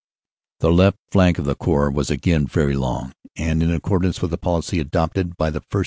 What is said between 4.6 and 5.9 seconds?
adopted the 1st.